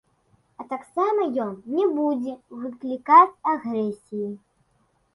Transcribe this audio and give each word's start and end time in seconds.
А 0.63 0.63
таксама 0.71 1.27
ён 1.45 1.53
не 1.75 1.85
будзе 2.01 2.33
выклікаць 2.65 3.39
агрэсіі. 3.55 4.29